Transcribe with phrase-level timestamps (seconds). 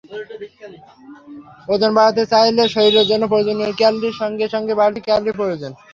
[1.69, 5.71] ওজন বাড়াতে চাইলে শরীরের জন্য প্রয়োজনীয় ক্যালরির সঙ্গে সঙ্গে বাড়তি ক্যালরির প্রয়োজন।